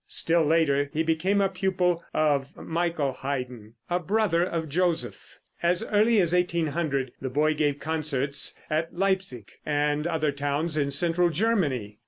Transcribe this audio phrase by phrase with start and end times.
[0.07, 5.37] Still later he became a pupil of Michael Haydn, a brother of Joseph.
[5.61, 11.29] As early as 1800 the boy gave concerts in Leipsic and other towns in central
[11.29, 11.99] Germany.